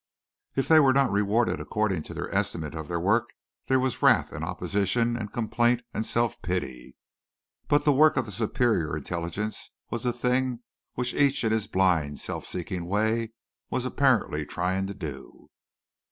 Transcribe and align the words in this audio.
If 0.55 0.67
they 0.67 0.79
were 0.79 0.93
not 0.93 1.11
rewarded 1.11 1.59
according 1.59 2.01
to 2.09 2.15
their 2.15 2.33
estimate 2.33 2.73
of 2.73 2.87
their 2.87 2.99
work 2.99 3.29
there 3.67 3.79
was 3.79 4.01
wrath 4.01 4.31
and 4.31 4.43
opposition 4.43 5.15
and 5.15 5.31
complaint 5.31 5.83
and 5.93 6.07
self 6.07 6.41
pity, 6.41 6.95
but 7.67 7.83
the 7.83 7.93
work 7.93 8.17
of 8.17 8.25
the 8.25 8.31
superior 8.31 8.97
intelligence 8.97 9.69
was 9.91 10.01
the 10.01 10.11
thing 10.11 10.61
which 10.95 11.13
each 11.13 11.43
in 11.43 11.51
his 11.51 11.67
blind, 11.67 12.19
self 12.19 12.47
seeking 12.47 12.85
way 12.87 13.33
was 13.69 13.85
apparently 13.85 14.43
trying 14.43 14.87
to 14.87 14.95
do. 14.95 15.51